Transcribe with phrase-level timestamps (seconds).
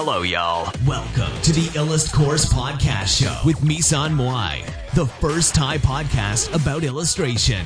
[0.00, 0.70] Hello, y'all.
[0.86, 4.54] Welcome to the Illust Course Podcast Show with Misan Moai,
[4.94, 7.64] the first Thai podcast about illustration.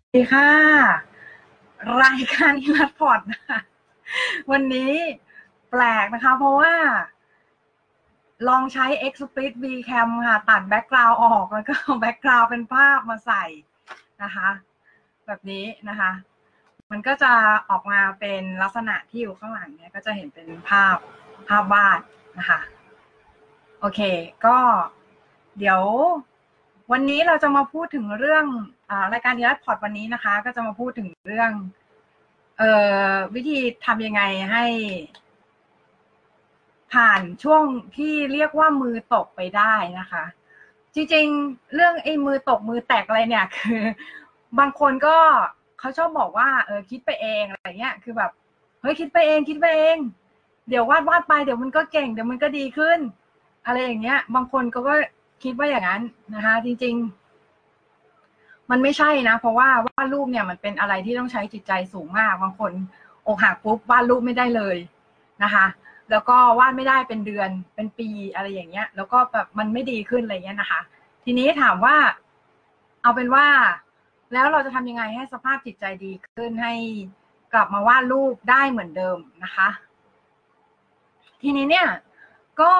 [0.00, 0.50] สวัสดีค่ะ
[2.02, 3.58] รายการ Illust Port นะคะ
[4.50, 4.92] วันนี้
[5.70, 6.74] แปลกนะคะ เพราะว่า
[8.48, 13.44] ลองใช้ XSplit VCam ค่ะ ตัด background ออกแล้วก็แบ็กกราวเป็นภาพมาใส่
[14.24, 14.48] นะคะ
[15.26, 16.12] แบบนี้นะคะ
[16.90, 17.32] มันก็จะ
[17.70, 20.96] ออกมาเป็นลักษณะที่อยู่ข้างหลังเนี่ยก็จะเห็นเป็นภาพ
[21.48, 22.00] ภาพวาด
[22.38, 22.60] นะคะ
[23.80, 24.00] โอเค
[24.46, 24.56] ก็
[25.58, 25.82] เดี๋ยว
[26.92, 28.44] วันนี้เราจะมาพูดถึงเรื่อง
[28.90, 31.50] อารายการดีลัดพอร์ตวันนี้นะคะ ก็จะมาพูดถึงเรื่อง
[32.58, 32.62] เอ
[33.10, 34.64] อวิธีทำยังไงให้
[36.92, 37.62] ผ่านช่วง
[37.96, 40.24] ที่เรียกว่ามือตกไปได้นะคะ
[40.94, 43.82] จริงๆ เรื่องไอ้มือตกมือแตกอะไรเนี่ย คือ
[44.58, 45.16] บางคนก็
[45.80, 48.30] เขาชอบบอกว่าเออคิดไปเองอะไรเงี้ยคือแบบ
[48.80, 49.96] เฮ้ยคิดไปเองคิดไปเอง
[50.68, 52.98] เดี๋ยววาดวาดไปเดี๋ยวมันก็เก่งเดี๋ยวมันก็ดีขึ้น
[53.66, 54.94] อะไรอย่างเงี้ย บางคนก็ก็
[55.42, 56.02] คิดว่าอย่างนั้น
[56.34, 56.94] นะคะ จริง
[57.82, 62.72] ๆ มันไม่ใช่นะ เพราะว่าวาดรูปเนี่ยมันเป็นอะไรที่ต้องใช้จิตใจสูงมาก บางคน
[63.26, 64.76] อกหักปุ๊บวาดรูปไม่ได้เลย
[65.42, 65.66] นะคะ
[66.10, 70.80] แล้วก็วาดไม่ได้เป็นเดือนเป็นปีอะไรอย่างเงี้ย แล้วก็แบบมันไม่ดีขึ้นอะไรเงี้ยนะคะ
[71.24, 71.96] ทีนี้ถามว่า
[73.02, 73.46] เอาเป็นว่า
[74.32, 76.74] แล้วเราจะทำยังไงให้สภาพจิตใจดีขึ้นให้
[77.52, 79.68] กลับมาวาดรูปได้เหมือนเดิมนะคะ
[81.42, 81.88] ทีนี้เนี่ย
[82.60, 82.72] ก็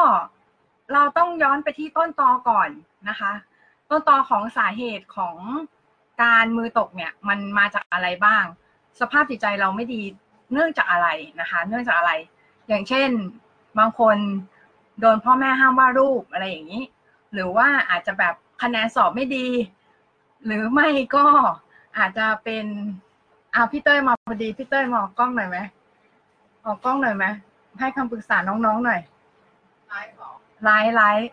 [0.92, 2.68] เราต้องย้อนไปที่ต้นตอก่อน
[3.08, 3.32] นะคะ
[3.90, 5.36] ต้นตอของสาเหตุของ
[6.22, 8.44] การมือตกเนี่ยมันมาจากอะไรบ้าง
[9.00, 10.02] สภาพจิตใจเราไม่ดี
[10.52, 11.08] เนื่องจากอะไร
[11.40, 12.12] นะคะ เนื่องจากอะไร
[12.68, 13.10] อย่างเช่น
[13.78, 14.16] บางคน
[15.00, 16.84] โดนพ่อแม่ห้ามวาดรูปอะไรอย่างนี้
[17.32, 19.46] หรือว่าอาจจะแบบคะแนนสอบไม่ดี
[20.46, 21.24] หรือไม่ก็
[21.98, 22.66] อาจจะเป็น
[23.54, 25.58] อ่าพี่เต้ยมาพอดีพี่เต้ยมาออกกล้องหน่อยไหม
[26.66, 27.24] ออกกล้องหน่อยไหม
[27.80, 29.00] ให้คำปรึกษาน้องๆหน่อย
[29.88, 30.30] ไลฟ์เหรอ
[30.64, 31.30] ไลฟ์ไลฟ์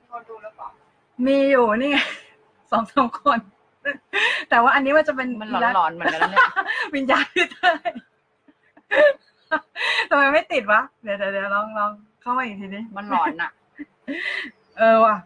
[0.00, 0.68] มีคนดูแล้วเปล่า
[1.26, 1.98] มีอยู่นี่ไง
[2.70, 3.38] สองสองคน
[4.50, 6.46] แต่ว่าอันนี้มันจะเป็นมันหลอนๆเหมือนกันนะเนี่ย
[6.94, 7.90] วิญญาณพี่เต้ย
[10.08, 11.90] ทำไมไม่ติดวะเดี๋ยวเดี๋ยวเดี๋ยวลองลอง
[12.20, 13.50] เข้ามาอีกทีนี้มันหลอนอะ
[14.78, 15.16] เออว่ะ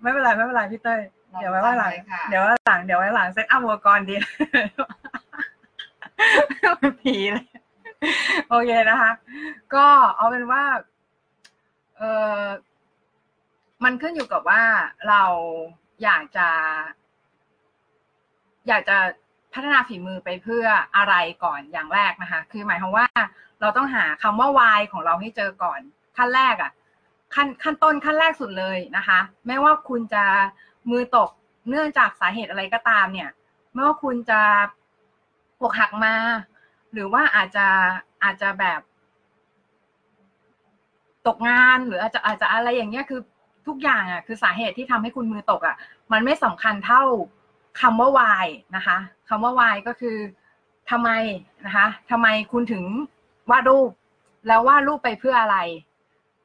[0.00, 1.00] ไม่เป็นไรไม่เป็นไรพี่เต้ย
[1.38, 4.16] เดี๋ยวไว้ว่าหลังลองทำเลยค่ะเดี๋ยวไว้หลัง เดี๋ยวไว้หลังเซตอัพอุปกรณ์ดี
[7.00, 7.46] ผีเลย
[8.48, 9.10] โอเคนะคะ
[9.74, 9.86] ก็
[10.16, 10.62] เอาเป็นว่า
[11.98, 12.02] เอ
[12.40, 12.44] อ
[13.84, 14.62] มันขึ้นอยู่กับว่า
[15.08, 15.22] เรา
[16.02, 16.48] อยากจะ
[18.68, 18.96] อยากจะ
[19.52, 20.66] พัฒนาฝีมือไปเพื่อ
[20.96, 21.14] อะไร
[21.44, 23.06] ก่อนอย่างแรกนะคะ คือหมายความว่า
[23.60, 25.80] เราต้องหาคำว่า why ของเราให้เจอก่อน
[26.16, 26.72] ขั้นแรกอะ่ะ
[27.34, 30.24] ขั้นขั้นต้นขั้นแรกสุดเลยนะคะ ไม่ว่าคุณจะ
[30.90, 31.30] มือตก
[31.68, 33.30] เนื่องจากสาเหตุอะไรก็ตามเนี่ย
[33.72, 34.40] ไม่ว่าคุณจะ
[35.60, 36.14] อกหักมา
[36.92, 37.66] หรือว่าอาจจะ
[38.24, 38.80] อาจจะแบบ
[41.26, 43.20] ตกงานหรืออาจจะอาจจะอะไรอย่างเงี้ยคือ
[43.66, 45.76] ทุกอย่างอะคือสาเหตุที่ทำให้คุณมือตกอะ
[46.12, 47.02] มันไม่สำคัญเท่า
[47.80, 48.96] คำว่า why นะคะ
[49.28, 50.16] คำว่า why ก็คือ
[50.90, 51.10] ทำไม
[51.66, 52.84] นะคะทำไมคุณถึง
[53.50, 53.90] วาดรูป
[54.46, 55.58] แล้ววาดรูปไปเพื่ออะไร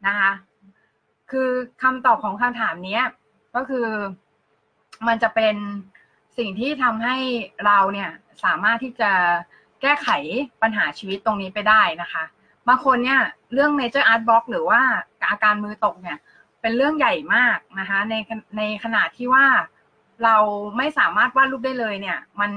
[0.08, 0.32] นะคะ
[1.32, 1.50] คือ
[1.82, 3.04] คำตอบของคำถามเนี้ย
[3.56, 3.88] ก็คือ
[5.08, 5.56] มันจะเป็น
[6.38, 7.18] สิ่งที่ทำให้
[7.66, 8.10] เราเนี่ย
[8.44, 9.12] สามารถที่จะ
[9.82, 10.10] แก้ไข
[10.62, 12.24] ปัญหาชีวิตตรงนี้ไปได้นะคะ
[12.68, 13.22] บางคนเนี่ย
[13.54, 14.82] เรื่อง major art block หรือว่า
[15.30, 16.18] อาการมือตกเนี่ย
[16.62, 18.16] เป็นเรื่องใหญ่มากนะคะใน
[18.58, 19.46] ในขณะที่ว่า
[20.24, 20.38] เรา
[20.78, 22.52] ไม่สามารถวาดรูปได้เลยเนี่ย มัน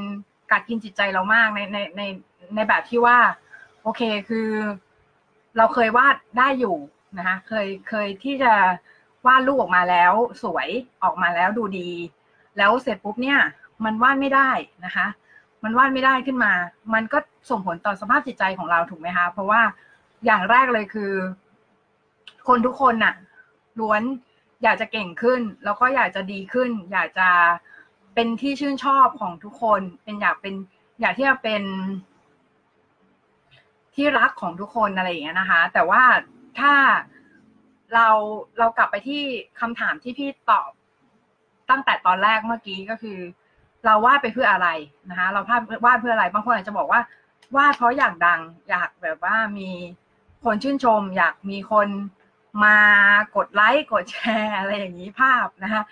[0.50, 2.02] กัดกินจิตใจเรามากในในใน
[2.54, 3.18] ในแบบที่ว่า
[3.82, 4.48] โอเคคือ
[5.56, 6.76] เราเคยวาดได้อยู่
[7.18, 8.52] นะคะเคยเคยที่จะ
[9.26, 10.12] วาดรูปออกมาแล้ว
[10.42, 10.68] สวย
[11.02, 11.90] ออกมาแล้วดูดี
[12.58, 13.38] แล้วเสร็จปุ๊บเนี่ย
[13.84, 14.50] มันวาดไม่ได้
[14.84, 15.06] นะคะ
[15.64, 16.52] มันวาดไม่ได้ขึ้นมา
[16.94, 17.18] มันก็
[17.50, 19.60] ส่งผลต่อสภาพจิตใจของเราถูกไหมคะ เพราะว่า
[20.24, 21.12] อย่างแรกเลยคือ
[22.48, 23.14] คนทุกคนน่ะ
[23.80, 24.02] ล้วน
[24.62, 27.28] อยากจะเก่งขึ้น แล้วก็อยากจะดีขึ้น อยากจะ
[28.14, 30.54] เป็นที่ชื่นชอบของทุกคน เป็นอยากเป็น
[31.00, 31.62] อยากที่จะเป็น
[33.94, 36.02] ที่รักของทุกคนอะไรอย่างเงี้ยนะคะ แต่ว่า
[36.58, 36.74] ถ้า
[37.94, 38.08] เรา
[38.58, 39.22] เรากลับไปที่
[39.60, 40.70] คำถามที่พี่ตอบ
[41.74, 43.18] ตั้งแต่ตอนแรกเมื่อกี้ก็คือ
[43.84, 44.68] เราวาดไปเพื่ออะไร
[45.10, 47.00] นะคะเราวาดวาดเพื่ออะไรบางคนอาจจะบอกว่า
[47.56, 49.70] วาดเพราะอยากดัง อยากแบบว่ามี
[50.44, 51.88] คนชื่นชม อยากมีคน
[52.64, 52.78] มา
[53.36, 55.82] กดไลค์กดแชร์อะไรอย่างนี้ภาพนะคะ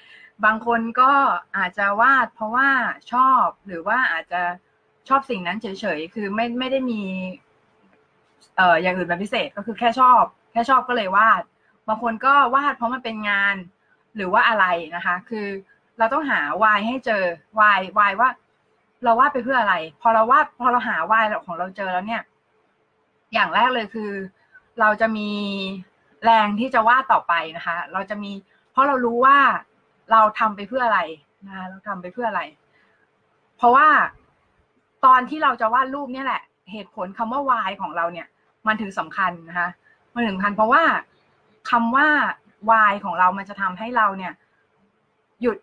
[0.44, 1.12] บางคนก็
[1.56, 2.70] อาจจะวาดเพราะว่า
[3.12, 4.42] ชอบหรือว่าอาจจะ
[5.08, 7.02] ชอบสิ่งนั้นเฉยๆ คือไม่ไม่ได้มี
[8.56, 11.42] เอ่ออย่างอื่นเป็นพิเศษก็คือแค่ชอบ แค่ชอบก็เลยวาด
[11.88, 13.56] บางคนก็วาดเพราะมันเป็นงาน
[14.16, 14.66] หรือว่าอะไร
[14.96, 15.46] นะคะ คือ
[15.98, 17.22] เราต้องหาวายให้เจอ
[17.60, 18.28] วายวายว่า
[19.04, 22.22] เราวาดไปเพื่ออะไร พอเราวาดพอเราหาวายของเราเจอแล้วเนี่ย
[23.32, 24.10] อย่างแรกเลยคือ
[24.80, 25.30] เราจะมี
[26.24, 28.32] แรงที่จะวาดต่อไปนะคะ เราจะมี
[28.72, 29.38] เพราะเรารู้ว่า
[30.12, 31.00] เราทำไปเพื่ออะไร
[31.46, 32.42] นะคะเราทำไปเพื่ออะไร
[33.56, 33.88] เพราะว่า
[35.04, 36.42] ตอนที่เราจะวาดรูปเนี่ยแหละ
[36.72, 38.26] เหตุผลคำว่าวายของเราเนี่ย
[38.66, 39.68] มันถึงสำคัญนะคะ
[40.14, 40.82] มันถึงสำคัญเพราะว่า
[41.70, 42.08] คำว่า
[42.70, 44.32] วายของเรามันจะทำให้เราเนี่ย
[45.42, 45.56] หยุด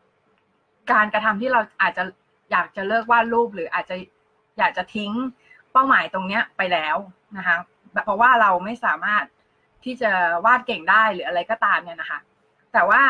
[0.92, 2.04] การกระทำที่เราอาจจะ
[2.52, 3.96] อยากจะเลิกวาดรูป หรืออาจจะ
[4.58, 5.12] อยากจะทิ้ง
[5.72, 6.96] เป้าหมายตรงเนี้ยไปแล้ว
[7.38, 7.58] นะคะ
[8.06, 9.24] เพราะว่าเราไม่สามารถ
[9.86, 10.12] ที่จะ
[10.46, 12.20] วาดเก่งได้หรืออะไรก็ตามเนี่ยนะคะ
[12.74, 13.04] แต่ว่า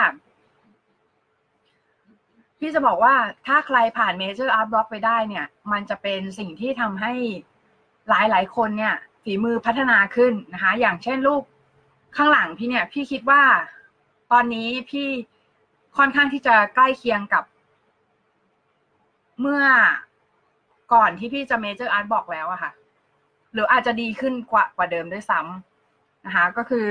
[2.60, 3.14] พี่จะบอกว่า
[3.48, 7.14] ถ้าใครผ่าน major art block ไปได้เนี่ย มันจะเป็นสิ่งที่ทำให้
[8.10, 11.44] หลายหลายคนเนี่ย ฝีมือพัฒนาขึ้นนะคะ อย่างเช่นรูป
[12.16, 13.42] ข้างหลังพี่เนี่ย พี่คิดว่า
[14.32, 15.08] ตอนนี้พี่
[15.98, 17.44] ค่อนข้างที่จะใกล้เคียงกับ
[19.42, 19.64] เมื่อ
[20.94, 22.72] ก่อนที่พี่จะ major art block แล้วอะค่ะ
[23.54, 26.88] หรืออาจจะดีขึ้นกว่ากว่าเดิมด้วยซ้ำำนะคะ ก็คือ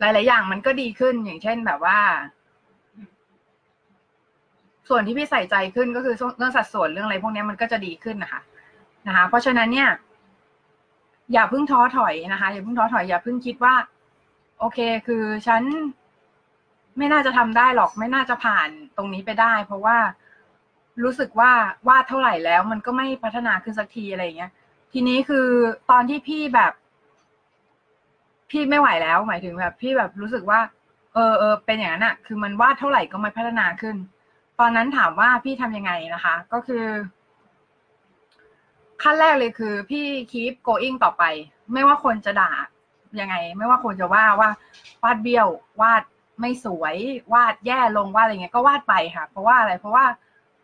[0.00, 1.98] หลาย ๆ อย่างมันก็ดีขึ้นอย่างเช่นแบบว่า
[4.88, 8.40] ส่วนที่พี่ใส่ใจขึ้นก็คือเรื่องสัดส่วนเรื่องอะไรพวกนี้มันก็จะดีขึ้นนะคะ
[9.06, 9.88] นะคะ เพราะฉะนั้นเนี่ย
[11.32, 13.74] อย่าเพิ่งท้อถอยนะคะ อย่าเพิ่งท้อถอยอย่าเพิ่งคิดว่า
[14.58, 15.62] โอเค คือฉัน
[16.98, 19.98] ไม่น่าจะทำได้หรอก ไม่น่าจะผ่านตรงนี้ไปได้ เพราะว่า
[21.04, 21.52] รู้สึกว่า
[21.88, 24.52] วาดเท่าไหร่แล้ว มันก็ไม่พัฒนาขึ้นสักทีอะไรเงี้ย
[24.92, 25.46] ทีนี้คือ
[25.90, 26.72] ตอนที่พี่แบบ
[28.50, 30.60] พี่ไม่ไหวแล้ว หมายถึงแบบ พี่แบบรู้สึกว่า
[31.14, 33.96] เออเออเป็นอย่างนั้นอะคือมันวาดเท่าไหร่ก็ไม่พัฒนาขึ้น
[34.60, 36.84] ตอนนั้นถามว่าพี่ทำยังไงนะคะ ก็คือ
[39.02, 41.24] ขั้นแรกเลยคือ พี่ keep going ต่อไป
[41.72, 42.52] ไม่ว่าคนจะด่า
[43.20, 44.50] ยังไง ไม่ว่าคนจะว่าว่า
[45.02, 45.48] วาดเบี้ยว
[45.82, 46.02] วาด
[46.40, 46.96] ไม่สวย
[47.34, 50.04] วาดแย่ลงวาดอะไรเงี้ยก็วาดไปค่ะ เพราะว่าอะไร เพราะว่า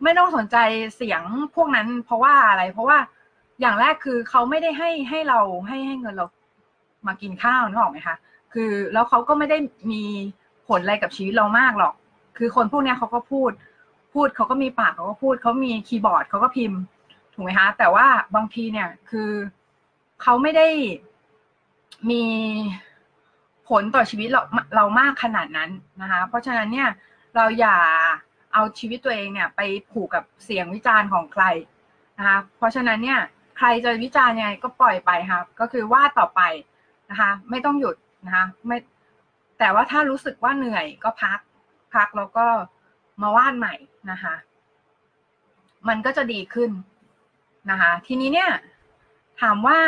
[0.03, 0.57] ไม่ต้องสนใจ
[0.97, 1.23] เสียง
[1.55, 2.99] พวกนั้น เพราะว่าอะไร เพราะว่า
[3.61, 6.27] อย่างแรกคือเขาไม่ได้ให้ให้เราให้ให้เงินเรา
[7.07, 8.17] มากินข้าวนึกออกไหมคะ
[8.53, 9.59] คือแล้วเขาก็ไม่ได้
[9.91, 10.03] มี
[10.69, 11.95] ผลอะไรกับชีวิตเรามากหรอก
[12.39, 13.51] คือคนพวกนี้เขาก็พูด
[14.15, 16.81] พูดเขาก็มีปากเขาก็พูดเขามีคีย์บอร์ดเขาก็พิมพ์
[17.35, 19.31] ถูกไหมคะแต่ว่าบางทีเนี่ยคือ
[20.23, 20.69] เขาไม่ได้
[22.11, 22.25] มี
[23.69, 24.43] ผลต่อชีวิตเรา
[24.77, 25.71] เรามากขนาดนั้น
[26.03, 26.89] นะคะ เพราะฉะนั้นเนี่ย
[27.37, 27.77] เราอย่า
[28.53, 29.61] เอาชีวิตตัวเองเนี่ยไป
[29.91, 31.45] ผูกกับเสียงวิจารณ์ของใคร
[32.19, 33.21] นะคะเพราะฉะนั้นเนี่ย
[33.59, 36.41] ใครจะวิจารณ์ยังไงก็ปล่อยไปค่ะก็คือวาดต่อไป
[37.11, 37.97] นะคะ ไม่ต้องหยุด
[38.27, 38.79] นะคะไม่
[39.59, 41.39] แต่ว่าถ้ารู้สึกว่าเหนื่อยก็พัก
[41.95, 42.47] พักแล้วก็
[43.23, 43.75] มาวาดใหม่
[44.11, 44.35] นะคะ
[45.89, 46.71] มันก็จะดีขึ้น
[47.71, 48.51] นะคะ ทีนี้เนี่ย
[49.41, 49.79] ถามว่า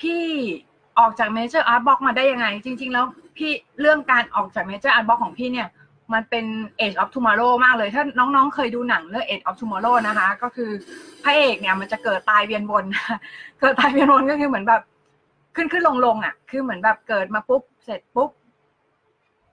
[0.00, 0.22] พี่
[0.98, 3.04] ออกจาก major art block มาได้ยังไง จริง ๆ แล้ว
[3.36, 3.50] พี่
[3.80, 5.68] เรื่องการออกจาก major art block ของพี่เนี่ย
[6.12, 6.44] มันเป็น
[6.80, 10.70] Edge of Tomorrow มากเลย ถ้าน้องๆ เคยดูหนังเรื่อง Edge of Tomorrow นะคะ ก็คือ
[11.22, 12.84] พระเอกเนี่ยมันจะเกิดตายเวียนวน
[13.60, 14.82] เกิดตายเวียนวนก็คือเหมือนแบบ
[15.56, 18.30] ขึ้นขึ้นลงลงอะ คือเหมือนแบบเกิดมาปุ๊บ เสร็จปุ๊บ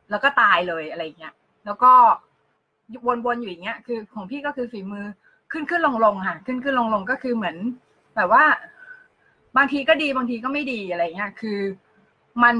[0.09, 1.33] แล้วก็ตายเลยอะไรเงี้ย
[1.65, 1.91] แล้วก็
[3.25, 5.05] วนๆ อยู่อย่างเงี้ย คือของพี่ก็คือฝีมือ
[5.51, 7.57] ขึ้นขึ้นลงลงค่ะ ขึ้นขึ้นลงลงก็คือเหมือน
[8.15, 8.43] แบบว่า
[9.57, 11.59] บางทีก็ดีบางทีก็ไม่ดีอะไรเงี้ยคือ
[12.43, 12.55] มัน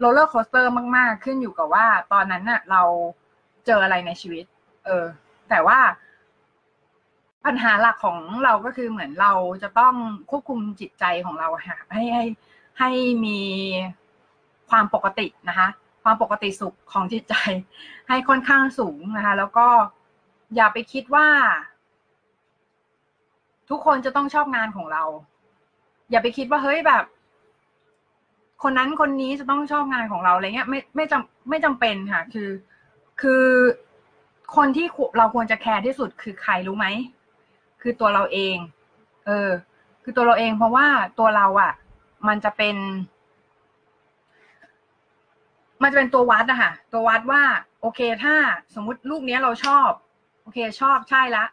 [0.00, 2.82] roller coaster มาก ๆ ขึ้นอยู่กับว่า ตอนนั้นน่ะ เรา
[3.66, 4.44] เจออะไรในชีวิต
[4.84, 5.04] เออ
[5.50, 5.78] แต่ว่า
[7.44, 9.94] ปัญหาหลักของเราก็คือเหมือนเราจะต้อง
[10.30, 12.24] ควบคุมจิตใจของเราค่ะให้ให้
[12.78, 12.90] ให้
[13.24, 13.40] มี
[14.70, 15.68] ความปกตินะคะ
[16.04, 17.34] ความปกติสุขของจิตใจ
[18.08, 19.68] ให้ค่อนข้างสูงนะคะ แล้วก็
[20.56, 21.28] อย่าไปคิดว่า
[23.70, 25.04] ทุกคนจะต้องชอบงานของเรา
[26.12, 27.04] อย่าไปคิดว่าเฮ้ยแบบ
[28.62, 32.50] คนนั้นคนนี้จะต้องชอบงานของเราอะไรเงี้ย ไม่ไม่จำไม่จำเป็นค่ะ คือ
[33.20, 33.44] คือ
[34.56, 34.86] คนที่
[35.18, 36.86] เราควรจะแคร์ที่สุดคือใครรู้ไหม
[37.82, 38.56] คือตัวเราเอง
[39.26, 39.50] เออ
[40.02, 40.86] คือตัวเราเอง เพราะว่า
[41.18, 41.72] ตัวเราอะค่ะ
[42.28, 42.76] มันจะเป็น
[45.82, 47.42] มันจะเป็นตัววัดอะค่ะตัววัดว่า
[47.80, 48.34] โอเค ถ้า
[48.74, 49.88] สมมุติรูปเนี้ยเราชอบ
[50.42, 51.44] โอเค ชอบใช่ละ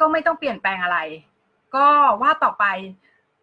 [0.00, 0.98] ก็ไม่ต้องเปลี่ยนแปลงอะไร
[1.76, 1.86] ก็
[2.22, 2.64] ว่าต่อไป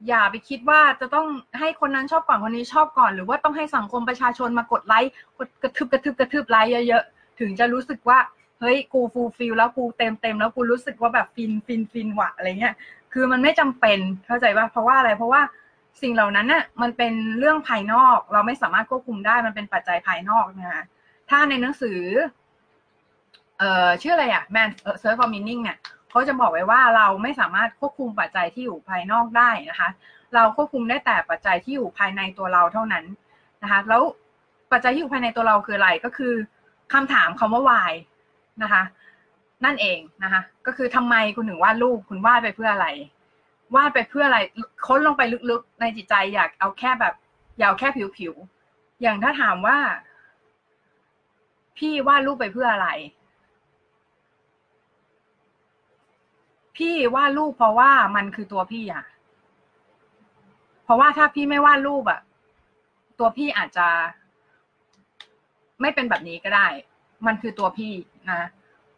[0.08, 1.28] อย่าไปคิดว่าจะต้อง
[1.60, 8.20] ให้คนนั้นชอบก่อนคนนี้ชอบก่อน หรือว่าต้องให้สังคมประชาชนมากดไลค์กดกระทืบกระทืบกระทืบไลค์เยอะๆถึงจะรู้สึกว่า
[8.60, 12.76] เฮ้ยกู fulfill แล้วกูเติมเต็มแล้วกูรู้สึกว่าแบบฟินฟินฟินว่ะอะไรเงี้ย
[13.14, 15.42] คือมันไม่จำเป็นเข้าใจป่ะเพราะว่าอะไรเพราะว่า
[16.02, 20.84] สิ่งเหล่านั้นน่ะมันเป็นเรื่องภายนอก เราไม่สามารถควบคุมได้มันเป็นปัจจัยภายนอกนะคะ
[21.30, 22.00] ถ้าในหนังสือ
[23.58, 24.70] เอ่อชื่ออะไรอะ Man
[25.02, 25.78] Search for Meaning เนี่ย
[26.16, 29.90] เขาจะบอกไว้ว่าเราไม่สามารถควบคุมปัจจัยที่อยู่ภายนอกได้นะคะ
[30.36, 33.06] เราควบคุมได้แต่ปัจจัยที่อยู่ภายในตัวเราเท่านั้น
[33.64, 34.02] นะคะ แล้ว
[34.72, 36.34] ปัจจัยที่อยู่ภายในตัวเราคืออะไรก็คือ
[36.94, 37.92] คำถามคำว่า why
[38.64, 38.84] นะคะ
[39.66, 42.88] นั่นเองนะคะ ก็คือทำไมคุณถึงวาดรูปคุณวาดไปเพื่ออะไร
[43.76, 44.40] วาดไปเพื่ออะไร
[44.88, 47.14] ค้นลงไปลึกๆ ในจิตใจอยากเอาแค่แบบ
[47.58, 49.78] อยากเอาแค่ผิวๆอย่างถ้าถามว่า
[51.78, 52.90] พี่วาดรูปไปเพื่ออะไร
[56.78, 59.06] พี่วาดรูปเพราะว่ามันคือตัวพี่อะ
[60.84, 62.20] เพราะว่าถ้าพี่ไม่วาดรูปอะ
[63.20, 63.88] ตัวพี่อาจจะ
[65.82, 66.68] ไม่เป็นแบบนี้ก็ได้
[67.28, 67.94] มันคือตัวพี่
[68.30, 68.48] นะ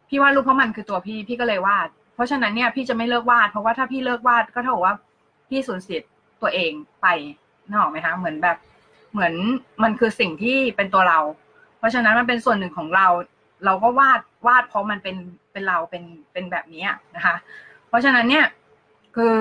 [0.08, 4.96] พี่วาดรูปเพราะมันคือตัวพี่ พี่ก็เลยวาด เพราะฉะนั้นเนี่ยพี่จะไม่เลิกวาด เพราะว่าถ้าพี่เลิกวาดก็เท่ากับว่า
[5.48, 6.00] พี่สูญเสีย
[6.42, 7.06] ตัวเองไป
[7.68, 8.56] นึกออกไหมคะเหมือนแบบ
[9.12, 9.34] เหมือน
[9.82, 11.18] มันคือสิ่งที่เป็นตัวเรา
[11.78, 13.06] เพราะฉะนั้นมันเป็นส่วนหนึ่งของเรา
[13.64, 15.16] เราก็วาดวาดเพราะมันเป็น
[15.52, 17.36] เป็นเราเป็นเป็นแบบนี้นะคะ
[17.88, 18.46] เพราะฉะนั้นเนี่ย
[19.16, 19.38] คือ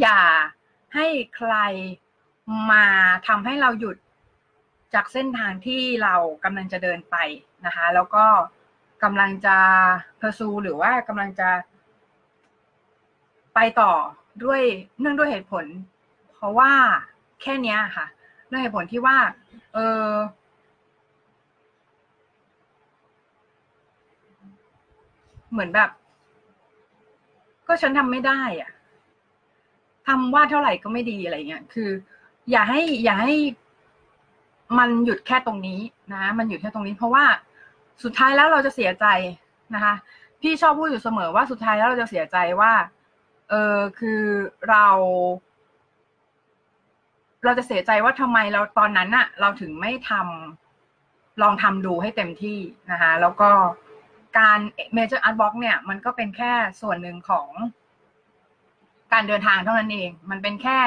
[0.00, 0.20] อย่า
[0.94, 1.54] ให้ใคร
[2.70, 2.84] มา
[3.28, 3.96] ทำให้เราหยุด
[4.94, 6.14] จากเส้นทางที่เรา
[6.44, 7.16] กำลังจะเดินไป
[7.66, 8.26] นะคะ แล้วก็
[9.02, 9.56] กำลังจะ
[10.18, 11.50] เพอร์ซูหรือว่ากำลังจะ
[13.54, 13.92] ไปต่อ
[14.44, 14.60] ด้วย
[15.00, 15.64] เนื่องด้วยเหตุผล
[16.34, 16.72] เพราะว่า
[17.42, 18.06] แค่เนี้ยค่ะ
[18.48, 19.16] เนื่องเหตุผลที่ว่า
[19.74, 20.08] เออ
[25.52, 25.90] เหมือนแบบ
[27.66, 28.70] ก็ฉันทำไม่ได้อะ
[30.06, 31.90] ทำวาดเท่าไหร่ก็ไม่ดีอะไรเงี้ย คือ
[32.50, 33.34] อย่าให้อย่าให้
[34.78, 35.80] มันหยุดแค่ตรงนี้
[36.12, 37.24] นะ มันหยุดแค่ตรงนี้ เพราะว่า
[38.04, 39.06] สุดท้ายแล้วเราจะเสียใจ
[39.74, 39.94] นะคะ
[40.40, 42.72] พี่ชอบพูดอยู่เสมอว่าสุดท้ายแล้วเราจะเสียใจว่า
[43.50, 44.22] เออคือ
[44.70, 44.86] เรา
[47.44, 52.58] เราจะเสียใจว่าทำไมเราตอนนั้นอะเราถึงไม่ทำลองทำดูให้เต็มที่
[52.90, 53.50] นะคะ แล้วก็
[54.38, 54.58] การ
[54.96, 57.48] Major Art Box เนี่ย มันก็เป็นแค่ส่วนหนึ่งของ
[59.12, 60.78] การเดินทางเท่านั้นเอง มันเป็นแค่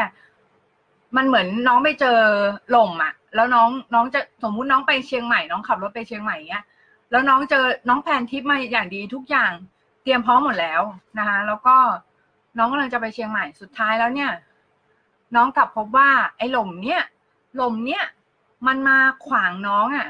[1.15, 2.19] มันเหมือนน้องไปเจอ
[2.71, 6.65] หล่มอะแล้วน้องน้องจะสมมุติน้องไปเชียงใหม่ น้องขับรถไปเชียงใหม่เงี้ย
[7.11, 9.51] แล้วน้องเจอน้องแพนทิปมาอย่างดีทุกอย่าง
[10.03, 10.81] เตรียมพร้อมหมดแล้ว
[11.17, 11.75] นะคะ แล้วก็
[12.57, 14.31] น้องกำลังจะไปเชียงใหม่ สุดท้ายแล้วเนี่ย
[15.35, 17.01] น้องกลับพบว่า ไอ้หล่มเนี่ย
[17.55, 18.03] หล่มเนี่ย
[18.67, 20.07] มันมาขวางน้องอะ่ะ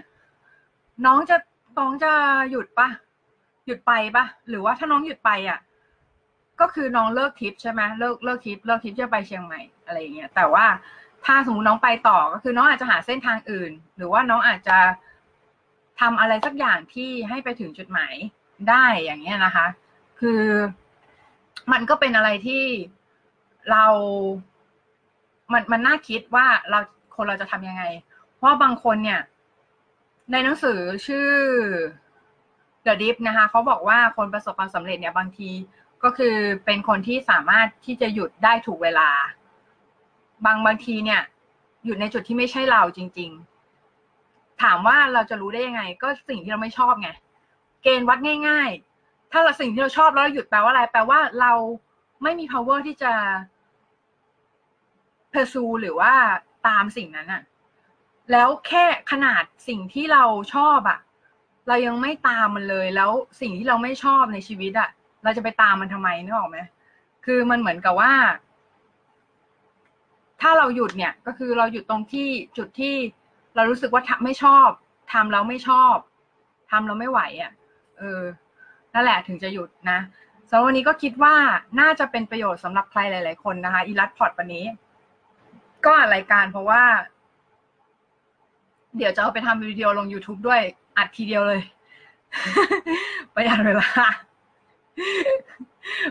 [1.05, 1.37] น้องจะ
[1.77, 2.11] น้องจะ
[2.51, 2.87] หยุดปะ
[3.67, 5.59] หยุดไปปะหรือว่าถ้าน้องหยุดไปอะ
[6.61, 10.65] ก็คือน้องเลิกทริปใช่ไหมเลิกเลิกทริปเลิกทริปจะไปเชียงใหม่อะไรอย่างเงี้ยแต่ว่า
[11.25, 14.77] ถ้าสมมติน้องไปต่อก็คือน้องอาจจะหาเส้นทางอื่น หรือว่าน้องอาจจะ
[16.01, 18.13] ทำอะไรสักอย่างที่ให้ไปถึงจุดหมาย
[18.69, 19.67] ได้อย่างเงี้ยนะคะ
[20.19, 20.43] คือ
[21.71, 22.63] มันก็เป็นอะไรที่
[23.71, 23.85] เรา
[25.51, 26.79] มันมันน่าคิดว่าเรา
[27.15, 27.83] คนเราจะทำยังไง
[28.35, 29.21] เพราะบางคนเนี่ย
[30.31, 31.29] ในหนังสือชื่อ
[32.85, 35.49] The Dip นะคะเขาบอกว่าคนประสบความสำเร็จเนี่ยบางที
[36.03, 39.09] ก็คือเป็นคนที่สามารถที่จะหยุดได้ถูกเวลา
[40.45, 41.21] บางบางทีเนี่ย
[41.85, 43.31] หยุดในจุดที่ไม่ใช่เราจริง
[43.95, 47.09] ๆ ถามว่าเราจะรู้ได้ยังไง ก็สิ่งที่เราไม่ชอบไง
[47.83, 48.69] เกณฑ์วัดง่าย
[49.01, 51.53] ๆ ถ้าเราสิ่งที่เราชอบแล้วหยุดแปลว่าอะไร แปลว่าเรา
[52.23, 53.13] ไม่มี power ที่จะ
[55.33, 56.13] pursue หรือว่า
[56.67, 57.43] ตามสิ่งนั้นอะ
[58.31, 60.99] แล้วแค่ขนาดสิ่งที่เราชอบอะ
[61.67, 64.89] เรายังไม่ตามมันเลยแล้วสิ่งที่เราไม่ชอบในชีวิตอะ
[65.23, 66.59] เราจะไปตามมันทำไมนึกออกไหม
[67.25, 68.13] คือมันเหมือนกับว่า
[70.41, 72.95] ถ้าเราหยุดเนี่ย ก็คือเราหยุดตรงที่จุดที่
[73.55, 74.69] เรารู้สึกว่าทำไม่ชอบ
[75.13, 75.95] ทำแล้วไม่ชอบ
[76.71, 77.51] ทำแล้วไม่ไหวอะ่ะ
[77.97, 78.21] เออ
[78.93, 79.99] นั่นแหละถึงจะหยุดนะ
[80.49, 81.35] สำหรับวันนี้ก็คิดว่า
[81.79, 84.65] น่าจะเป็นประโยชน์สำหรับใครหลาย ๆ คนนะคะอีลัดพอร์ตวันนี้
[85.85, 86.83] ก็อัดรายการเพราะว่า
[88.97, 90.61] เดี๋ยวจะเอาไปทำวิดีโอลง YouTube ด้วย
[90.97, 91.61] อัดทีเดียวเลย
[93.33, 93.89] ประหยัดเวลา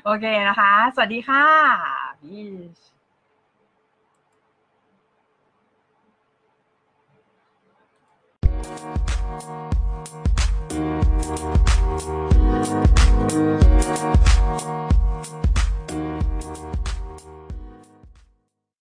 [0.04, 1.44] โอเคนะคะ สวัสดีค่ะ
[2.22, 2.44] พี่